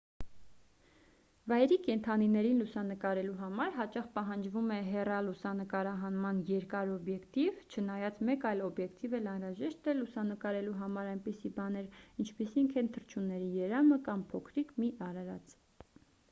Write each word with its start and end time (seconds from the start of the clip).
վայրի 1.51 1.75
կենդանիներին 1.87 2.55
լուսանկարելու 2.61 3.35
համար 3.41 3.75
հաճախ 3.79 4.07
պահանջվում 4.15 4.71
է 4.77 4.77
հեռալուսանկարահանման 4.87 6.39
երկար 6.49 6.93
օբյեկտիվ 6.95 7.59
չնայած 7.81 8.23
մեկ 8.31 8.47
այլ 8.53 8.65
օբյկետիվ 8.69 9.15
էլ 9.19 9.31
անհրաժեշտ 9.35 9.91
է 9.95 9.97
լուսանկարելու 10.01 10.75
համար 10.83 11.11
այնպիսի 11.13 11.53
բաներ 11.61 12.03
ինչպիսիք 12.27 12.77
են 12.85 12.91
թռչունների 12.99 13.53
երամը 13.61 14.03
կամ 14.11 14.27
փոքրիկ 14.35 14.77
մի 14.83 14.91
արարած 15.13 15.57